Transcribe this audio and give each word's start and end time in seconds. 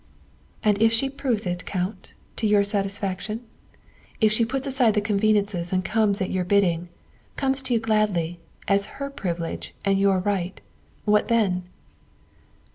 "And 0.63 0.81
if 0.81 0.91
she 0.91 1.11
proves 1.11 1.45
it, 1.45 1.63
Count, 1.67 2.15
to 2.37 2.47
your 2.47 2.63
satisfaction? 2.63 3.45
If 4.19 4.31
she 4.31 4.43
puts 4.45 4.65
aside 4.65 4.95
the 4.95 4.99
convenances 4.99 5.71
and 5.71 5.85
comes 5.85 6.23
at 6.23 6.31
your 6.31 6.43
bid 6.43 6.61
ding, 6.61 6.89
comes 7.35 7.61
to 7.61 7.73
you 7.75 7.79
gladly, 7.79 8.39
as 8.67 8.87
her 8.97 9.11
privilege 9.11 9.75
and 9.85 9.99
your 9.99 10.17
right, 10.17 10.59
what 11.05 11.27
then?" 11.27 11.69